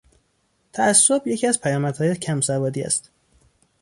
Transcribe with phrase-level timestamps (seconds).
[0.73, 3.09] تعصب یکی از پیامدهای کم سوادی است.